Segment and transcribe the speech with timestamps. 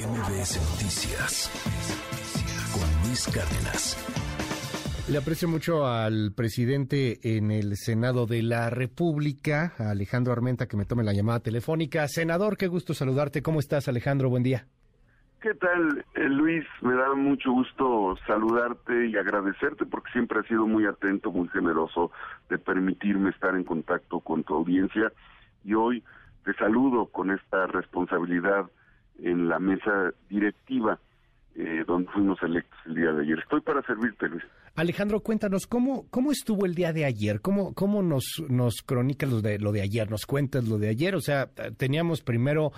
[0.00, 1.50] MBS Noticias
[2.72, 3.98] con Luis Cárdenas.
[5.10, 10.86] Le aprecio mucho al presidente en el Senado de la República, Alejandro Armenta, que me
[10.86, 12.08] tome la llamada telefónica.
[12.08, 13.42] Senador, qué gusto saludarte.
[13.42, 14.30] ¿Cómo estás, Alejandro?
[14.30, 14.64] Buen día.
[15.42, 16.64] ¿Qué tal, eh, Luis?
[16.80, 22.10] Me da mucho gusto saludarte y agradecerte porque siempre has sido muy atento, muy generoso
[22.48, 25.12] de permitirme estar en contacto con tu audiencia.
[25.62, 26.02] Y hoy
[26.44, 28.70] te saludo con esta responsabilidad
[29.22, 30.98] en la mesa directiva
[31.56, 33.38] eh, donde fuimos electos el día de ayer.
[33.40, 34.44] Estoy para servirte, Luis.
[34.76, 37.40] Alejandro, cuéntanos, ¿cómo, cómo estuvo el día de ayer?
[37.40, 40.08] ¿Cómo, cómo nos, nos cronicas lo de, lo de ayer?
[40.10, 41.16] ¿Nos cuentas lo de ayer?
[41.16, 42.72] O sea, teníamos primero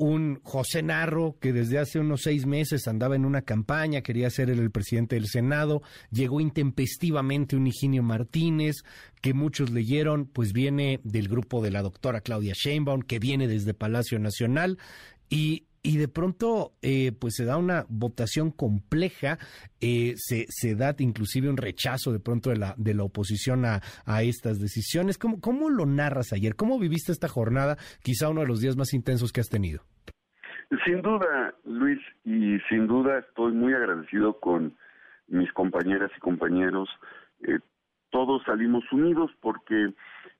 [0.00, 4.48] un José Narro que desde hace unos seis meses andaba en una campaña, quería ser
[4.48, 8.76] el, presidente del Senado, llegó intempestivamente un Higinio Martínez,
[9.20, 13.74] que muchos leyeron, pues viene del grupo de la doctora Claudia Sheinbaum, que viene desde
[13.74, 14.78] Palacio Nacional,
[15.28, 19.38] y y de pronto eh, pues se da una votación compleja,
[19.80, 23.80] eh, se, se da inclusive un rechazo de pronto de la, de la oposición a,
[24.04, 25.18] a estas decisiones.
[25.18, 26.54] ¿Cómo, ¿Cómo lo narras ayer?
[26.54, 29.82] ¿Cómo viviste esta jornada, quizá uno de los días más intensos que has tenido?
[30.84, 34.76] Sin duda, Luis, y sin duda estoy muy agradecido con
[35.26, 36.88] mis compañeras y compañeros.
[37.42, 37.58] Eh,
[38.10, 39.92] todos salimos unidos porque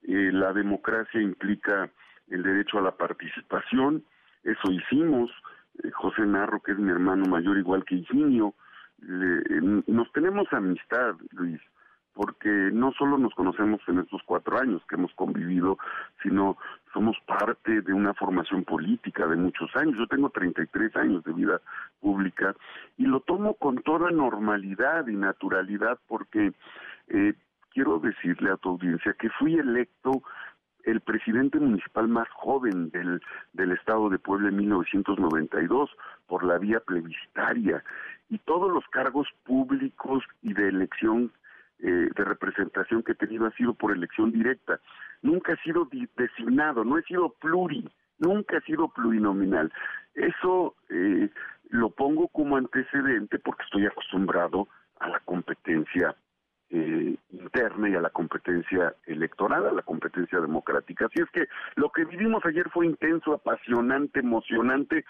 [0.03, 1.91] la democracia implica
[2.29, 4.05] el derecho a la participación,
[4.43, 5.31] eso hicimos.
[5.83, 8.55] Eh, José Narro, que es mi hermano mayor, igual que Higinio,
[9.87, 11.61] nos tenemos amistad, Luis,
[12.13, 15.79] porque no solo nos conocemos en estos cuatro años que hemos convivido,
[16.23, 16.59] sino
[16.93, 19.97] somos parte de una formación política de muchos años.
[19.97, 21.61] Yo tengo 33 años de vida
[22.01, 22.55] pública
[22.99, 26.53] y lo tomo con toda normalidad y naturalidad porque
[27.09, 27.35] eh,
[27.73, 30.23] quiero decirle a tu audiencia que fui electo
[30.85, 33.21] el presidente municipal más joven del,
[33.53, 35.91] del estado de Puebla en 1992
[36.27, 37.83] por la vía plebiscitaria
[38.29, 41.33] y todos los cargos públicos y de elección
[41.83, 44.81] eh, de representación que he tenido ha sido por elección directa.
[45.23, 49.73] Nunca he sido designado, no he sido pluri, nunca he sido plurinominal.
[50.15, 51.31] Eso eh,
[51.71, 54.69] lo pongo como antecedente porque estoy acostumbrado
[54.99, 56.15] a la competencia
[56.71, 61.07] eh, interna y a la competencia electoral, a la competencia democrática.
[61.07, 65.05] Así es que lo que vivimos ayer fue intenso, apasionante, emocionante,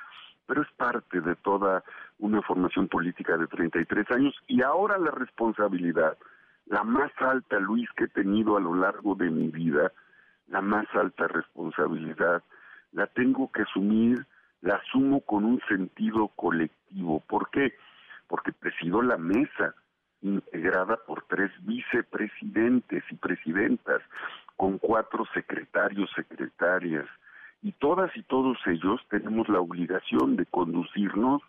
[0.46, 1.84] pero es parte de toda
[2.18, 6.16] una formación política de 33 años y ahora la responsabilidad,
[6.66, 9.92] la más alta, Luis, que he tenido a lo largo de mi vida,
[10.48, 12.42] la más alta responsabilidad,
[12.92, 14.26] la tengo que asumir,
[14.62, 17.20] la asumo con un sentido colectivo.
[17.28, 17.74] ¿Por qué?
[18.26, 19.74] Porque presido la mesa,
[20.22, 24.02] integrada por tres vicepresidentes y presidentas,
[24.56, 27.06] con cuatro secretarios, secretarias,
[27.62, 31.42] y todas y todos ellos tenemos la obligación de conducirnos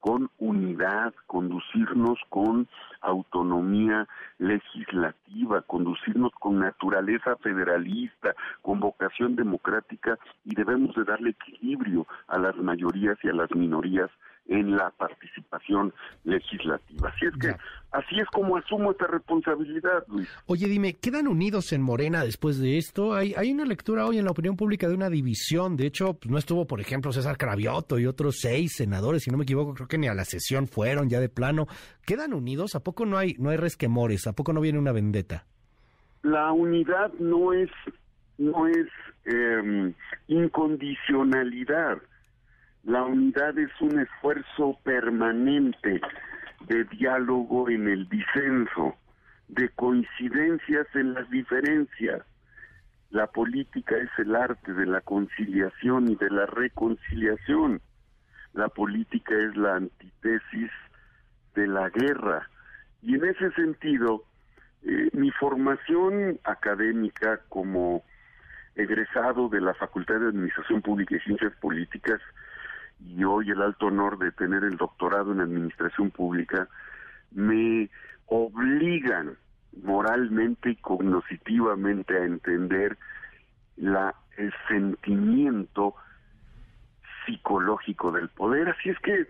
[0.00, 2.68] con unidad, conducirnos con
[3.02, 12.38] autonomía legislativa, conducirnos con naturaleza federalista, con vocación democrática y debemos de darle equilibrio a
[12.38, 14.10] las mayorías y a las minorías
[14.46, 17.08] en la participación legislativa.
[17.08, 17.54] Así es que
[17.92, 20.28] así es como asumo esta responsabilidad, Luis.
[20.46, 23.14] Oye, dime, ¿quedan unidos en Morena después de esto?
[23.14, 25.76] Hay, hay una lectura hoy en la opinión pública de una división.
[25.76, 29.38] De hecho, pues, no estuvo, por ejemplo, César Cravioto y otros seis senadores, si no
[29.38, 31.66] me equivoco, creo que ni a la sesión fueron ya de plano.
[32.04, 32.74] ¿Quedan unidos?
[32.74, 34.26] ¿A poco no hay, no hay resquemores?
[34.26, 35.46] ¿A poco no viene una vendetta?
[36.22, 37.70] La unidad no es,
[38.36, 38.86] no es
[39.24, 39.94] eh,
[40.28, 41.98] incondicionalidad
[42.84, 46.00] la unidad es un esfuerzo permanente
[46.66, 48.96] de diálogo en el disenso,
[49.48, 52.22] de coincidencias en las diferencias.
[53.10, 57.82] La política es el arte de la conciliación y de la reconciliación.
[58.54, 60.70] La política es la antítesis
[61.54, 62.48] de la guerra.
[63.02, 64.24] Y en ese sentido,
[64.84, 68.04] eh, mi formación académica como
[68.74, 72.20] egresado de la Facultad de Administración Pública y Ciencias Políticas
[73.04, 76.68] y hoy el alto honor de tener el doctorado en administración pública,
[77.32, 77.88] me
[78.26, 79.36] obligan
[79.82, 82.98] moralmente y cognitivamente a entender
[83.76, 85.94] la, el sentimiento
[87.24, 88.68] psicológico del poder.
[88.68, 89.26] Así es que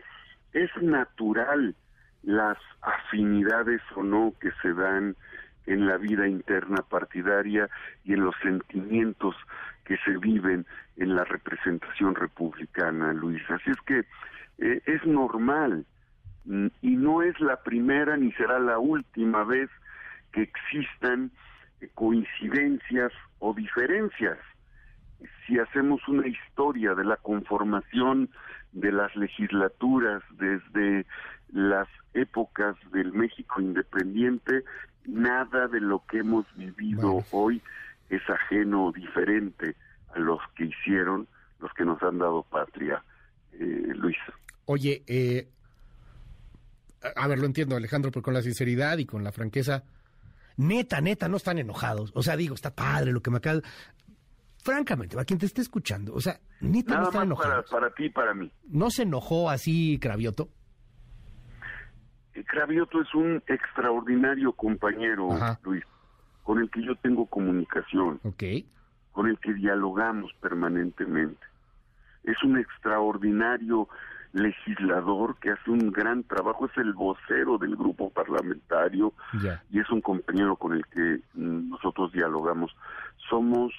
[0.53, 1.75] es natural
[2.23, 5.17] las afinidades o no que se dan
[5.71, 7.69] en la vida interna partidaria
[8.05, 9.37] y en los sentimientos
[9.85, 13.43] que se viven en la representación republicana, Luis.
[13.49, 14.01] Así es que
[14.59, 15.87] eh, es normal
[16.45, 19.71] mm, y no es la primera ni será la última vez
[20.33, 21.31] que existan
[21.81, 24.39] eh, coincidencias o diferencias.
[25.47, 28.29] Si hacemos una historia de la conformación
[28.73, 31.07] de las legislaturas, desde
[31.53, 34.65] las épocas del México independiente,
[35.07, 37.63] nada de lo que hemos vivido hoy
[38.09, 39.77] es ajeno o diferente
[40.15, 41.27] a los que hicieron
[41.61, 43.03] los que nos han dado patria,
[43.53, 44.17] eh, Luis.
[44.65, 45.49] Oye, eh,
[47.17, 49.85] a ver, lo entiendo, Alejandro, pero con la sinceridad y con la franqueza,
[50.57, 52.13] neta, neta, no están enojados.
[52.15, 53.61] O sea, digo, está padre lo que me acaba.
[54.63, 57.71] Francamente, a quien te esté escuchando, o sea, neta no están enojados.
[57.71, 58.51] Para, para ti y para mí.
[58.69, 60.49] ¿No se enojó así Cravioto?
[62.35, 65.31] Eh, Cravioto es un extraordinario compañero,
[65.63, 65.85] Luis,
[66.43, 68.21] con el que yo tengo comunicación.
[68.25, 68.43] Ok.
[69.13, 71.41] Con el que dialogamos permanentemente.
[72.25, 73.89] Es un extraordinario
[74.33, 79.13] legislador que hace un gran trabajo, es el vocero del grupo parlamentario
[79.71, 82.75] y es un compañero con el que mm, nosotros dialogamos.
[83.29, 83.73] Somos,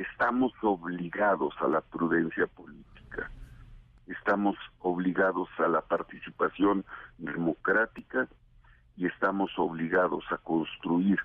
[0.00, 3.30] estamos obligados a la prudencia política,
[4.06, 6.84] estamos obligados a la participación
[7.18, 8.28] democrática
[8.96, 11.18] y estamos obligados a construir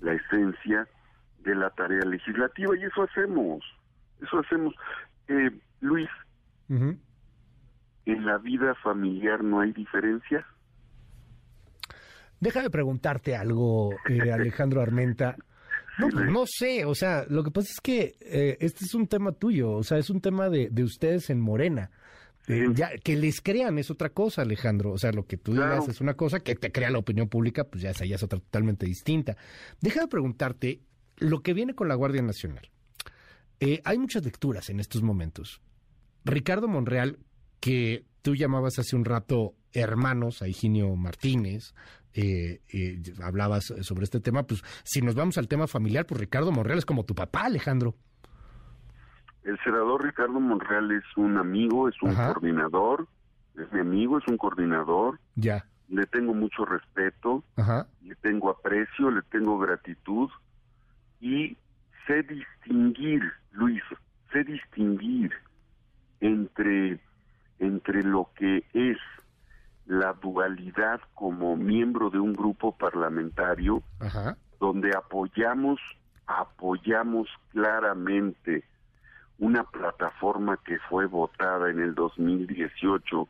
[0.00, 0.86] la esencia
[1.38, 3.64] de la tarea legislativa y eso hacemos,
[4.20, 4.74] eso hacemos.
[5.28, 6.08] Eh, Luis,
[6.68, 10.46] ¿en la vida familiar no hay diferencia?
[12.40, 15.36] Déjame preguntarte algo, eh, Alejandro Armenta.
[15.98, 19.32] No, no sé, o sea, lo que pasa es que eh, este es un tema
[19.32, 21.90] tuyo, o sea, es un tema de, de ustedes en Morena.
[22.46, 24.92] Eh, ya, que les crean es otra cosa, Alejandro.
[24.92, 27.64] O sea, lo que tú digas es una cosa, que te crea la opinión pública,
[27.64, 29.36] pues ya, esa ya es otra totalmente distinta.
[29.80, 30.80] Déjame preguntarte
[31.16, 32.70] lo que viene con la Guardia Nacional.
[33.84, 35.62] hay muchas lecturas en estos momentos.
[36.24, 37.18] Ricardo Monreal
[37.60, 41.74] que tú llamabas hace un rato hermanos a Higinio Martínez,
[42.14, 46.52] eh, eh, hablabas sobre este tema, pues si nos vamos al tema familiar, pues Ricardo
[46.52, 47.94] Monreal es como tu papá, Alejandro.
[49.42, 53.06] El senador Ricardo Monreal es un amigo, es un coordinador,
[53.58, 55.20] es mi amigo, es un coordinador.
[55.34, 55.66] Ya.
[55.88, 57.44] Le tengo mucho respeto,
[58.02, 60.30] le tengo aprecio, le tengo gratitud
[61.20, 61.58] y
[62.06, 63.22] sé distinguir,
[63.52, 63.82] Luis,
[64.32, 65.30] sé distinguir
[66.20, 67.00] entre
[67.58, 68.98] entre lo que es
[69.86, 73.82] la dualidad como miembro de un grupo parlamentario
[74.58, 75.80] donde apoyamos
[76.26, 78.64] apoyamos claramente
[79.38, 83.28] una plataforma que fue votada en el 2018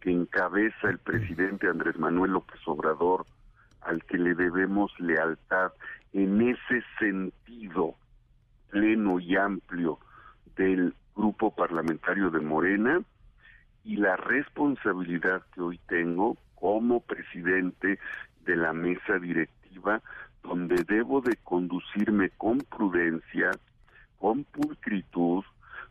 [0.00, 3.24] que encabeza el presidente Andrés Manuel López Obrador
[3.80, 5.72] al que le debemos lealtad
[6.12, 7.94] en ese sentido
[8.70, 9.98] pleno y amplio
[10.56, 13.00] del grupo parlamentario de Morena
[13.86, 18.00] y la responsabilidad que hoy tengo como presidente
[18.44, 20.02] de la mesa directiva,
[20.42, 23.52] donde debo de conducirme con prudencia,
[24.18, 25.44] con pulcritud,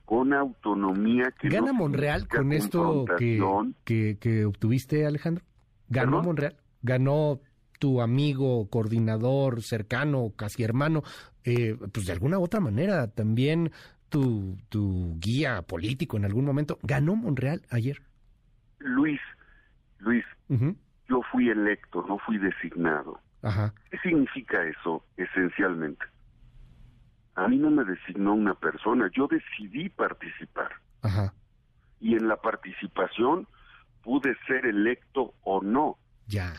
[0.03, 1.31] con autonomía.
[1.39, 5.45] Que ¿Gana Monreal con esto que, que, obtuviste, Alejandro?
[5.87, 6.57] ¿Ganó Monreal?
[6.81, 7.39] ¿Ganó
[7.79, 11.03] tu amigo, coordinador, cercano, casi hermano?
[11.45, 13.71] Eh, pues de alguna otra manera también
[14.09, 16.79] tu, tu guía político en algún momento.
[16.83, 18.01] ¿Ganó Monreal ayer?
[18.79, 19.21] Luis,
[19.99, 23.19] Luis, yo fui electo, no fui designado.
[23.91, 26.05] ¿Qué significa eso esencialmente?
[27.35, 30.71] A mí no me designó una persona, yo decidí participar.
[31.99, 33.47] Y en la participación
[34.03, 35.97] pude ser electo o no.
[36.27, 36.53] Ya.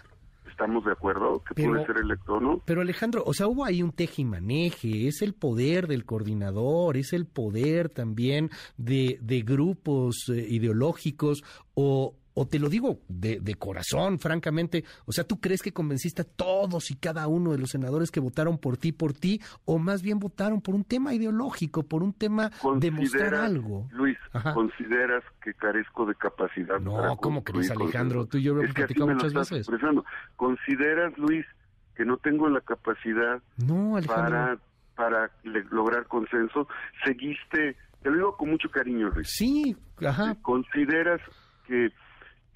[0.48, 2.62] ¿Estamos de acuerdo que puede ser electo no?
[2.64, 7.26] Pero Alejandro, o sea, hubo ahí un tejimaneje, es el poder del coordinador, es el
[7.26, 11.42] poder también de, de grupos eh, ideológicos
[11.74, 16.20] o, o te lo digo de, de, corazón, francamente, o sea, ¿tú crees que convenciste
[16.20, 19.78] a todos y cada uno de los senadores que votaron por ti, por ti, o
[19.78, 23.88] más bien votaron por un tema ideológico, por un tema de mostrar algo?
[23.90, 24.18] Luis,
[24.52, 26.78] ¿consideras que carezco de capacidad?
[26.78, 28.26] No, ¿cómo crees, Alejandro?
[28.26, 29.58] Tú y yo lo hemos platicado muchas veces.
[29.60, 30.04] Expresando.
[30.36, 31.46] ¿Consideras, Luis,
[31.94, 33.40] que no tengo la capacidad
[34.06, 34.58] para,
[34.94, 35.30] para
[35.70, 36.68] lograr consenso?
[37.02, 39.26] Seguiste, te lo digo con mucho cariño, Luis.
[39.30, 39.74] Sí,
[40.04, 40.36] ajá.
[40.42, 41.22] ¿Consideras
[41.66, 41.90] que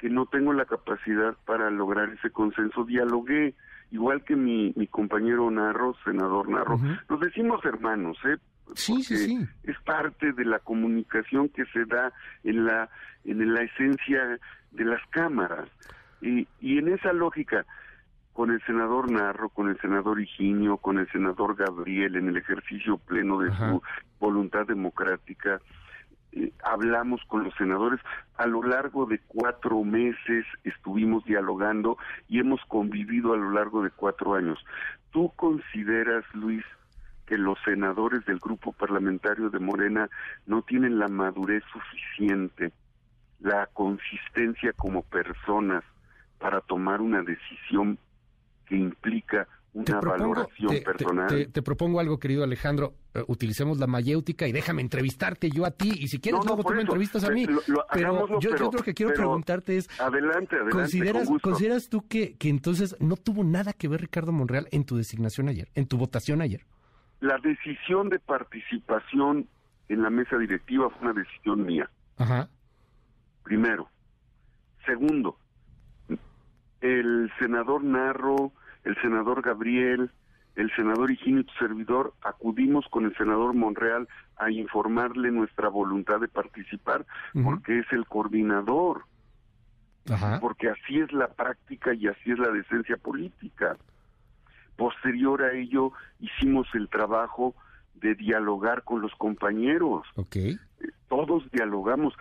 [0.00, 2.84] que no tengo la capacidad para lograr ese consenso.
[2.84, 3.54] Dialogué,
[3.90, 6.78] igual que mi, mi compañero Narro, senador Narro.
[7.08, 8.38] Nos decimos hermanos, ¿eh?
[8.74, 9.46] Sí, sí, sí.
[9.64, 12.12] Es parte de la comunicación que se da
[12.44, 12.88] en la,
[13.24, 14.38] en la esencia
[14.70, 15.68] de las cámaras.
[16.22, 17.66] Y, y en esa lógica,
[18.32, 22.96] con el senador Narro, con el senador Higinio, con el senador Gabriel, en el ejercicio
[22.96, 23.82] pleno de su
[24.18, 25.60] voluntad democrática,
[26.32, 28.00] eh, hablamos con los senadores.
[28.36, 31.96] A lo largo de cuatro meses estuvimos dialogando
[32.28, 34.58] y hemos convivido a lo largo de cuatro años.
[35.10, 36.64] ¿Tú consideras, Luis,
[37.26, 40.08] que los senadores del grupo parlamentario de Morena
[40.46, 42.72] no tienen la madurez suficiente
[43.40, 45.82] la consistencia como personas
[46.38, 47.98] para tomar una decisión
[48.66, 51.48] que implica una valoración personal.
[51.52, 52.94] Te, propongo algo, querido Alejandro.
[53.14, 55.92] Eh, utilicemos la mayéutica y déjame entrevistarte yo a ti.
[55.96, 57.46] Y si quieres, luego tú me entrevistas a mí.
[57.92, 62.96] pero, yo, lo que quiero preguntarte es: adelante, adelante, ¿consideras, ¿consideras tú que, que entonces
[63.00, 66.64] no tuvo nada que ver Ricardo Monreal en tu designación ayer, en tu votación ayer?
[67.20, 69.46] La decisión de participación
[69.88, 71.90] en la mesa directiva fue una decisión mía.
[72.16, 72.48] Ajá.
[73.44, 73.88] Primero.
[74.86, 75.36] Segundo,
[76.80, 78.52] el senador Narro
[78.84, 80.10] el senador Gabriel,
[80.56, 86.20] el senador Higinio y tu servidor acudimos con el senador Monreal a informarle nuestra voluntad
[86.20, 87.06] de participar
[87.44, 89.04] porque es el coordinador.
[90.40, 93.76] Porque así es la práctica y así es la decencia política.
[94.76, 97.54] Posterior a ello hicimos el trabajo
[97.94, 100.06] de dialogar con los compañeros.
[100.16, 100.58] Okay.
[101.08, 102.14] Todos dialogamos.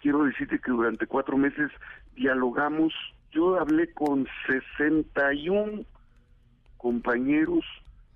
[0.00, 1.70] Quiero decirte que durante cuatro meses
[2.14, 2.92] dialogamos
[3.32, 5.84] yo hablé con 61
[6.76, 7.64] compañeros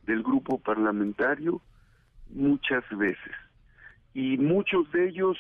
[0.05, 1.61] del grupo parlamentario
[2.31, 3.35] muchas veces.
[4.15, 5.39] Y muchos de ellos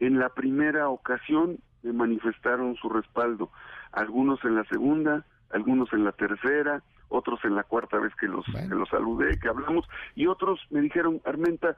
[0.00, 3.50] en la primera ocasión me manifestaron su respaldo,
[3.92, 8.44] algunos en la segunda, algunos en la tercera, otros en la cuarta vez que los,
[8.46, 11.76] que los saludé, que hablamos, y otros me dijeron, Armenta,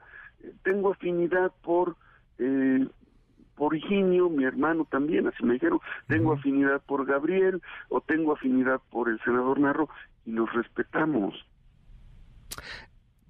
[0.63, 1.95] tengo afinidad por
[2.39, 2.87] eh,
[3.57, 8.79] por Higinio, mi hermano también, así me dijeron, tengo afinidad por Gabriel o tengo afinidad
[8.91, 9.89] por el senador Narro
[10.25, 11.33] y nos respetamos.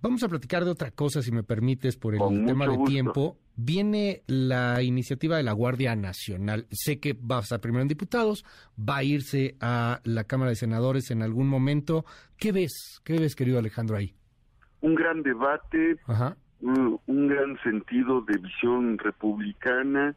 [0.01, 3.39] Vamos a platicar de otra cosa, si me permites, por el tema de tiempo.
[3.55, 6.67] Viene la iniciativa de la Guardia Nacional.
[6.69, 8.45] Sé que va a estar primero en diputados,
[8.77, 12.05] va a irse a la Cámara de Senadores en algún momento.
[12.37, 13.01] ¿Qué ves?
[13.03, 14.13] ¿Qué ves, querido Alejandro, ahí?
[14.81, 20.15] Un gran debate, Ajá un, gran sentido de visión republicana.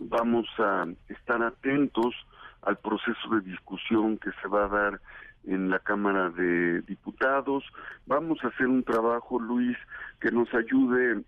[0.00, 2.14] Vamos a estar atentos
[2.62, 5.00] al proceso de discusión que se va a dar
[5.44, 7.64] en la Cámara de Diputados.
[8.06, 9.76] Vamos a hacer un trabajo, Luis,
[10.20, 11.22] que nos ayude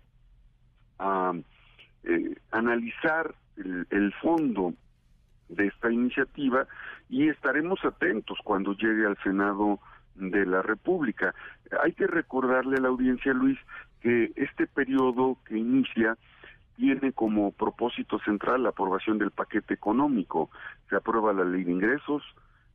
[0.99, 1.33] a
[2.03, 4.73] eh, analizar el, el, fondo
[5.49, 6.67] de esta iniciativa
[7.09, 9.79] y estaremos atentos cuando llegue al Senado
[10.15, 11.33] de la República.
[11.83, 13.57] Hay que recordarle a la audiencia, Luis,
[14.07, 16.17] que este periodo que inicia
[16.77, 20.49] tiene como propósito central la aprobación del paquete económico.
[20.89, 22.23] Se aprueba la ley de ingresos,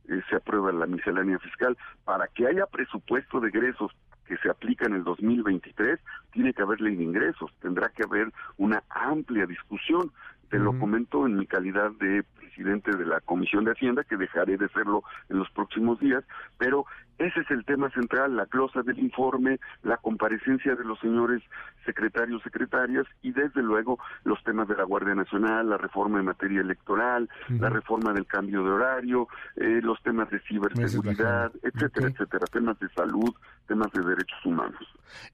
[0.09, 1.75] eh, se aprueba la miscelánea fiscal.
[2.05, 3.91] Para que haya presupuesto de egresos
[4.27, 5.99] que se aplica en el 2023,
[6.33, 10.11] tiene que haber ley de ingresos, tendrá que haber una amplia discusión.
[10.51, 14.55] Te lo comento en mi calidad de presidente de la Comisión de Hacienda, que dejaré
[14.57, 16.23] de serlo en los próximos días,
[16.59, 16.85] pero
[17.17, 21.41] ese es el tema central, la glosa del informe, la comparecencia de los señores
[21.85, 26.61] secretarios, secretarias y desde luego los temas de la Guardia Nacional, la reforma en materia
[26.61, 32.79] electoral, la reforma del cambio de horario, eh, los temas de ciberseguridad, etcétera, etcétera, temas
[32.79, 33.33] de salud,
[33.67, 34.81] temas de derechos humanos.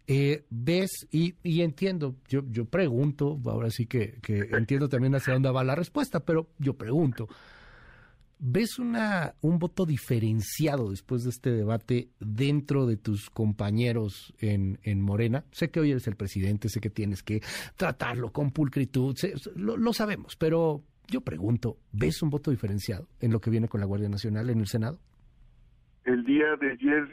[0.07, 1.07] Eh, ¿Ves?
[1.11, 5.63] Y, y entiendo, yo, yo pregunto, ahora sí que, que entiendo también hacia dónde va
[5.63, 7.27] la respuesta, pero yo pregunto.
[8.41, 15.01] ¿Ves una, un voto diferenciado después de este debate dentro de tus compañeros en, en
[15.01, 15.43] Morena?
[15.51, 17.41] Sé que hoy eres el presidente, sé que tienes que
[17.75, 19.13] tratarlo con pulcritud,
[19.57, 23.85] lo, sabemos, pero yo pregunto, ¿ves un voto diferenciado en lo que viene con la
[23.85, 24.99] Guardia Nacional en el Senado?
[26.05, 27.09] El día de ayer,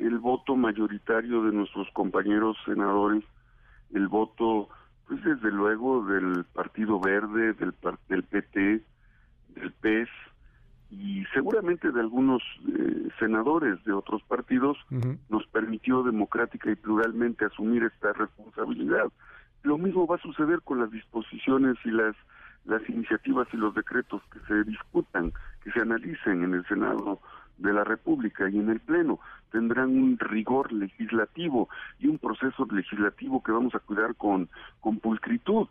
[0.00, 3.22] el voto mayoritario de nuestros compañeros senadores,
[3.94, 4.68] el voto,
[5.06, 7.72] pues desde luego del Partido Verde, del,
[8.08, 8.82] del PT,
[9.54, 10.08] del PES,
[10.90, 14.76] y seguramente de algunos eh, senadores de otros partidos
[15.28, 19.06] nos permitió democrática y pluralmente asumir esta responsabilidad.
[19.62, 22.14] Lo mismo va a suceder con las disposiciones y las
[22.64, 27.20] las iniciativas y los decretos que se discutan, que se analicen en el Senado
[27.58, 29.20] de la República y en el Pleno.
[29.52, 34.48] Tendrán un rigor legislativo y un proceso legislativo que vamos a cuidar con,
[34.80, 35.68] con pulcritud.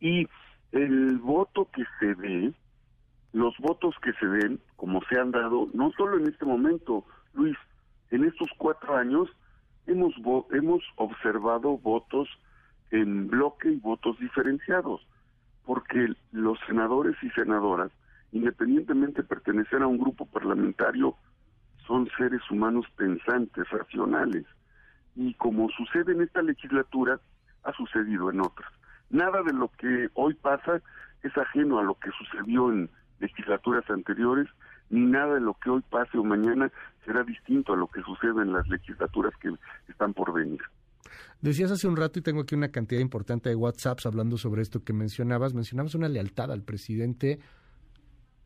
[0.00, 0.28] Y
[0.72, 2.52] el voto que se dé
[3.32, 7.56] los votos que se den, como se han dado, no solo en este momento, Luis,
[8.10, 9.28] en estos cuatro años
[9.86, 10.14] hemos,
[10.52, 12.28] hemos observado votos
[12.90, 15.00] en bloque y votos diferenciados,
[15.64, 17.90] porque los senadores y senadoras,
[18.32, 21.16] independientemente de pertenecer a un grupo parlamentario,
[21.86, 24.44] son seres humanos pensantes, racionales,
[25.16, 27.18] y como sucede en esta legislatura,
[27.64, 28.70] ha sucedido en otras.
[29.10, 30.80] Nada de lo que hoy pasa
[31.22, 32.90] es ajeno a lo que sucedió en
[33.22, 34.48] legislaturas anteriores,
[34.90, 36.70] ni nada de lo que hoy pase o mañana
[37.04, 39.50] será distinto a lo que sucede en las legislaturas que
[39.88, 40.60] están por venir.
[41.40, 44.84] Decías hace un rato, y tengo aquí una cantidad importante de WhatsApps hablando sobre esto
[44.84, 47.40] que mencionabas, mencionabas una lealtad al presidente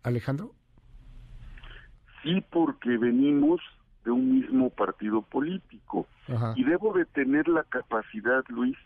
[0.03, 0.55] Alejandro.
[2.23, 3.61] Sí, porque venimos
[4.05, 6.07] de un mismo partido político.
[6.55, 8.77] Y debo de tener la capacidad, Luis,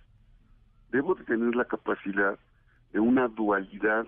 [0.90, 2.38] debo de tener la capacidad
[2.92, 4.06] de una dualidad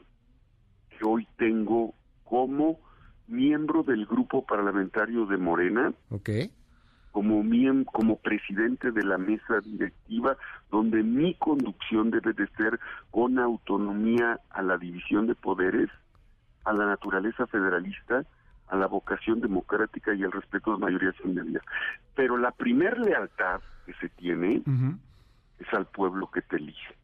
[1.02, 1.94] que hoy tengo
[2.24, 2.78] como
[3.26, 5.92] miembro del grupo parlamentario de Morena,
[7.10, 7.42] como,
[7.86, 10.36] como presidente de la mesa directiva,
[10.70, 12.78] donde mi conducción debe de ser
[13.10, 15.90] con autonomía a la división de poderes,
[16.64, 18.24] a la naturaleza federalista,
[18.68, 21.64] a la vocación democrática y al respeto de mayorías minorías.
[22.14, 24.62] Pero la primer lealtad que se tiene
[25.58, 26.94] es al pueblo que te elige.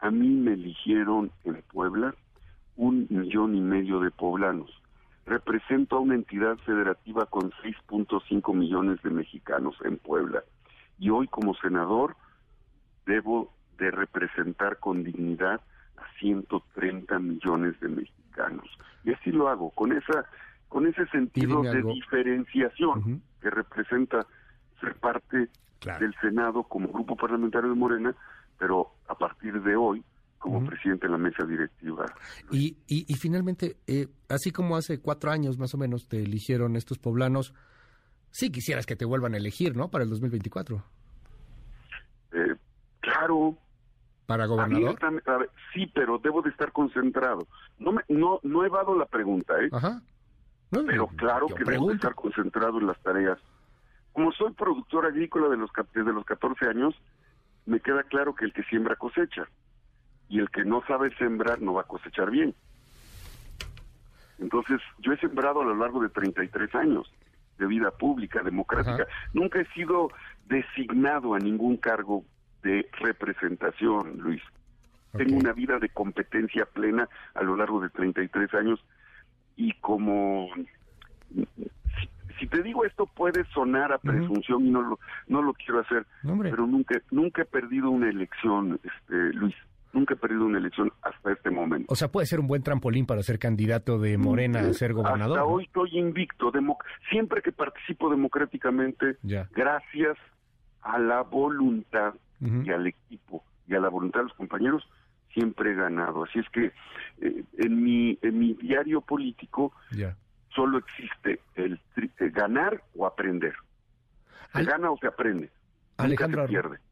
[0.00, 2.14] A mí me eligieron en Puebla
[2.78, 4.70] un millón y medio de poblanos.
[5.26, 10.42] Represento a una entidad federativa con 6.5 millones de mexicanos en Puebla.
[10.98, 12.16] Y hoy como senador
[13.04, 15.60] debo de representar con dignidad
[15.96, 18.66] a 130 millones de mexicanos.
[19.04, 20.24] Y así lo hago, con esa
[20.68, 24.26] con ese sentido de diferenciación que representa
[24.80, 25.48] ser parte
[25.98, 28.14] del Senado como grupo parlamentario de Morena,
[28.58, 30.04] pero a partir de hoy
[30.38, 32.06] como presidente de la mesa directiva.
[32.50, 36.98] Y, y, finalmente, eh, así como hace cuatro años más o menos te eligieron estos
[36.98, 37.54] poblanos,
[38.30, 39.90] sí quisieras que te vuelvan a elegir, ¿no?
[39.90, 40.82] Para el 2024.
[42.32, 42.54] Eh,
[43.00, 43.56] claro.
[44.26, 44.98] ¿Para gobernador?
[45.72, 47.46] sí, pero debo de estar concentrado.
[47.78, 49.70] No, me, no, no he dado la pregunta, ¿eh?
[49.72, 50.02] Ajá.
[50.70, 53.38] pero claro que debo de estar concentrado en las tareas.
[54.12, 56.94] Como soy productor agrícola de los, desde los 14 años,
[57.66, 59.48] me queda claro que el que siembra cosecha
[60.28, 62.54] y el que no sabe sembrar no va a cosechar bien.
[64.38, 67.12] Entonces, yo he sembrado a lo largo de 33 años
[67.58, 69.06] de vida pública, democrática.
[69.32, 70.10] Nunca he sido
[70.46, 72.24] designado a ningún cargo
[72.62, 74.42] de representación, Luis.
[75.12, 78.84] Tengo una vida de competencia plena a lo largo de 33 años
[79.56, 80.48] y como
[82.38, 86.06] si te digo esto puede sonar a presunción y no lo no lo quiero hacer,
[86.22, 89.56] pero nunca nunca he perdido una elección, este Luis.
[89.92, 91.92] Nunca he perdido una elección hasta este momento.
[91.92, 95.38] O sea, puede ser un buen trampolín para ser candidato de Morena a ser gobernador.
[95.38, 96.52] Hasta hoy estoy invicto.
[97.10, 100.16] siempre que participo democráticamente, gracias
[100.82, 104.88] a la voluntad y al equipo y a la voluntad de los compañeros,
[105.32, 106.24] siempre he ganado.
[106.24, 106.72] Así es que
[107.20, 109.72] eh, en mi en mi diario político
[110.54, 111.80] solo existe el
[112.32, 113.54] ganar o aprender.
[114.52, 115.50] Se gana o se aprende.
[115.98, 116.46] Alejandro,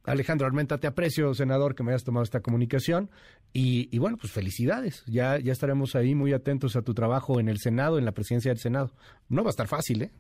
[0.05, 3.09] Alejandro Armenta, te aprecio, senador, que me hayas tomado esta comunicación.
[3.53, 5.05] Y, bueno, pues felicidades.
[5.07, 8.51] Ya, ya estaremos ahí muy atentos a tu trabajo en el Senado, en la presidencia
[8.51, 8.91] del Senado.
[9.29, 10.11] No va a estar fácil, ¿eh?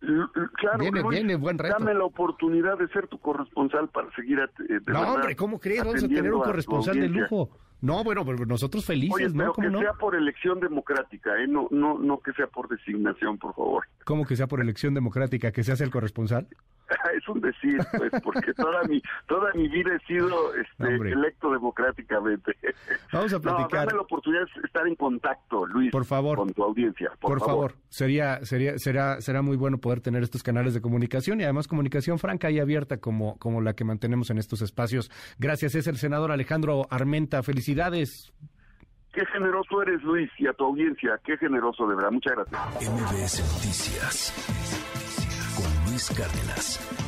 [0.00, 1.76] Claro, viene, viene buen reto.
[1.78, 4.38] Dame la oportunidad de ser tu corresponsal para seguir.
[4.38, 5.84] Eh, no, hombre, ¿cómo crees?
[5.84, 7.50] Vamos a tener un corresponsal de lujo.
[7.80, 9.52] No, bueno, pero nosotros felices, ¿no?
[9.52, 11.46] que sea por elección democrática, ¿eh?
[11.46, 13.84] No, no, no que sea por designación, por favor.
[14.04, 15.52] ¿Cómo que sea por elección democrática?
[15.52, 16.48] ¿Que se hace el corresponsal?
[17.18, 22.56] Es un decir, pues, porque toda mi toda mi vida he sido este, electo democráticamente.
[23.12, 23.88] Vamos a platicar.
[23.90, 27.10] No, la oportunidad de estar en contacto, Luis, por favor, con tu audiencia.
[27.20, 27.74] Por, favor.
[27.88, 32.18] sería sería será será muy bueno poder tener estos canales de comunicación y además comunicación
[32.18, 35.10] franca y abierta como como la que mantenemos en estos espacios.
[35.38, 37.42] Gracias, es el senador Alejandro Armenta.
[37.42, 38.32] Felicidades.
[39.12, 41.18] Qué generoso eres, Luis, y a tu audiencia.
[41.24, 42.10] Qué generoso, de verdad.
[42.12, 42.92] Muchas gracias.
[42.92, 44.32] MBS Noticias
[45.56, 47.07] con Luis Cárdenas.